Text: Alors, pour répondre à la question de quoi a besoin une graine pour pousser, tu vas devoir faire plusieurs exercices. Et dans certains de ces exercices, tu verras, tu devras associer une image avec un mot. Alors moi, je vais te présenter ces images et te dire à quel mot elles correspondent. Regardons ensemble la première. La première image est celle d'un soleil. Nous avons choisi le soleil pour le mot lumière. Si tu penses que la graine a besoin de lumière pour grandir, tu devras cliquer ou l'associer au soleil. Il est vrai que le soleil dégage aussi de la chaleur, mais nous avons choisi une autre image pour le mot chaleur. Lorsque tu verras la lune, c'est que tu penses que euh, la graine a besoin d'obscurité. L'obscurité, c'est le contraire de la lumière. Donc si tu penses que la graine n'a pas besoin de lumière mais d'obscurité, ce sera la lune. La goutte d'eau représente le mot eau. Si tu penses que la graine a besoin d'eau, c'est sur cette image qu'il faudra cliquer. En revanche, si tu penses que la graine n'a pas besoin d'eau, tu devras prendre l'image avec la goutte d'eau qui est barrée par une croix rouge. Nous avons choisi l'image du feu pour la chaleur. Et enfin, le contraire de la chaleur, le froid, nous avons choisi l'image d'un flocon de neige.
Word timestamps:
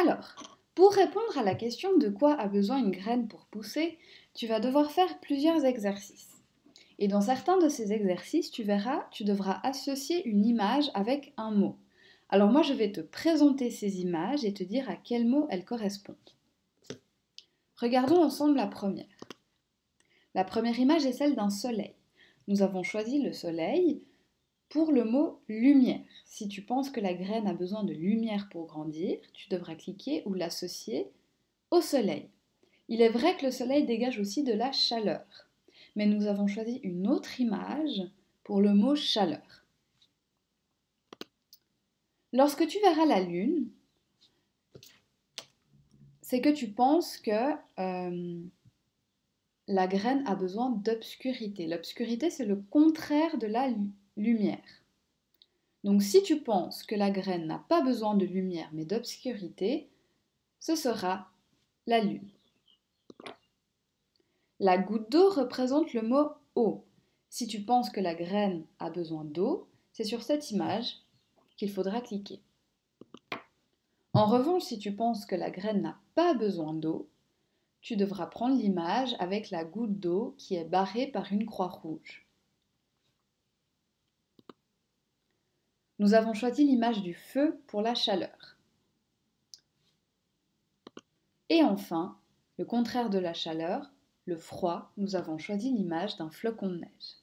Alors, 0.00 0.36
pour 0.76 0.92
répondre 0.92 1.36
à 1.36 1.42
la 1.42 1.56
question 1.56 1.96
de 1.96 2.08
quoi 2.08 2.34
a 2.34 2.46
besoin 2.46 2.78
une 2.78 2.92
graine 2.92 3.26
pour 3.26 3.46
pousser, 3.46 3.98
tu 4.32 4.46
vas 4.46 4.60
devoir 4.60 4.92
faire 4.92 5.18
plusieurs 5.18 5.64
exercices. 5.64 6.40
Et 7.00 7.08
dans 7.08 7.20
certains 7.20 7.58
de 7.58 7.68
ces 7.68 7.92
exercices, 7.92 8.52
tu 8.52 8.62
verras, 8.62 9.06
tu 9.10 9.24
devras 9.24 9.58
associer 9.64 10.24
une 10.24 10.46
image 10.46 10.88
avec 10.94 11.32
un 11.36 11.50
mot. 11.50 11.78
Alors 12.28 12.52
moi, 12.52 12.62
je 12.62 12.74
vais 12.74 12.92
te 12.92 13.00
présenter 13.00 13.70
ces 13.70 14.00
images 14.00 14.44
et 14.44 14.54
te 14.54 14.62
dire 14.62 14.88
à 14.88 14.94
quel 14.94 15.26
mot 15.26 15.48
elles 15.50 15.64
correspondent. 15.64 16.16
Regardons 17.76 18.22
ensemble 18.22 18.56
la 18.56 18.68
première. 18.68 19.06
La 20.34 20.44
première 20.44 20.78
image 20.78 21.06
est 21.06 21.12
celle 21.12 21.34
d'un 21.34 21.50
soleil. 21.50 21.96
Nous 22.46 22.62
avons 22.62 22.84
choisi 22.84 23.20
le 23.20 23.32
soleil 23.32 24.04
pour 24.68 24.92
le 24.92 25.04
mot 25.04 25.40
lumière. 25.48 26.00
Si 26.24 26.48
tu 26.48 26.62
penses 26.62 26.90
que 26.90 27.00
la 27.00 27.14
graine 27.14 27.46
a 27.46 27.54
besoin 27.54 27.84
de 27.84 27.92
lumière 27.92 28.48
pour 28.50 28.66
grandir, 28.66 29.18
tu 29.32 29.48
devras 29.48 29.74
cliquer 29.74 30.22
ou 30.26 30.34
l'associer 30.34 31.10
au 31.70 31.80
soleil. 31.80 32.28
Il 32.88 33.02
est 33.02 33.08
vrai 33.08 33.36
que 33.36 33.46
le 33.46 33.50
soleil 33.50 33.84
dégage 33.84 34.18
aussi 34.18 34.42
de 34.42 34.52
la 34.52 34.72
chaleur, 34.72 35.24
mais 35.96 36.06
nous 36.06 36.26
avons 36.26 36.46
choisi 36.46 36.80
une 36.82 37.08
autre 37.08 37.40
image 37.40 38.02
pour 38.44 38.60
le 38.60 38.74
mot 38.74 38.94
chaleur. 38.94 39.64
Lorsque 42.32 42.66
tu 42.66 42.78
verras 42.80 43.06
la 43.06 43.20
lune, 43.20 43.70
c'est 46.20 46.42
que 46.42 46.50
tu 46.50 46.68
penses 46.68 47.16
que 47.16 47.54
euh, 47.78 48.40
la 49.66 49.86
graine 49.86 50.22
a 50.26 50.34
besoin 50.34 50.70
d'obscurité. 50.70 51.66
L'obscurité, 51.66 52.28
c'est 52.28 52.44
le 52.44 52.56
contraire 52.56 53.38
de 53.38 53.46
la 53.46 53.70
lumière. 54.18 54.82
Donc 55.84 56.02
si 56.02 56.22
tu 56.22 56.40
penses 56.40 56.82
que 56.82 56.94
la 56.94 57.10
graine 57.10 57.46
n'a 57.46 57.64
pas 57.68 57.80
besoin 57.80 58.14
de 58.14 58.26
lumière 58.26 58.68
mais 58.72 58.84
d'obscurité, 58.84 59.88
ce 60.60 60.74
sera 60.74 61.30
la 61.86 62.00
lune. 62.00 62.28
La 64.60 64.76
goutte 64.76 65.10
d'eau 65.10 65.30
représente 65.30 65.94
le 65.94 66.02
mot 66.02 66.30
eau. 66.56 66.84
Si 67.30 67.46
tu 67.46 67.62
penses 67.62 67.90
que 67.90 68.00
la 68.00 68.14
graine 68.14 68.64
a 68.80 68.90
besoin 68.90 69.24
d'eau, 69.24 69.68
c'est 69.92 70.04
sur 70.04 70.22
cette 70.22 70.50
image 70.50 70.96
qu'il 71.56 71.70
faudra 71.70 72.00
cliquer. 72.00 72.40
En 74.14 74.26
revanche, 74.26 74.64
si 74.64 74.78
tu 74.78 74.94
penses 74.94 75.26
que 75.26 75.36
la 75.36 75.50
graine 75.50 75.82
n'a 75.82 75.98
pas 76.16 76.34
besoin 76.34 76.74
d'eau, 76.74 77.08
tu 77.80 77.96
devras 77.96 78.26
prendre 78.26 78.56
l'image 78.56 79.14
avec 79.20 79.50
la 79.50 79.64
goutte 79.64 80.00
d'eau 80.00 80.34
qui 80.38 80.56
est 80.56 80.64
barrée 80.64 81.06
par 81.06 81.32
une 81.32 81.46
croix 81.46 81.68
rouge. 81.68 82.27
Nous 85.98 86.14
avons 86.14 86.32
choisi 86.32 86.64
l'image 86.64 87.02
du 87.02 87.14
feu 87.14 87.60
pour 87.66 87.82
la 87.82 87.94
chaleur. 87.94 88.56
Et 91.48 91.62
enfin, 91.62 92.16
le 92.58 92.64
contraire 92.64 93.10
de 93.10 93.18
la 93.18 93.34
chaleur, 93.34 93.90
le 94.26 94.36
froid, 94.36 94.92
nous 94.96 95.16
avons 95.16 95.38
choisi 95.38 95.72
l'image 95.72 96.16
d'un 96.16 96.30
flocon 96.30 96.68
de 96.68 96.78
neige. 96.78 97.16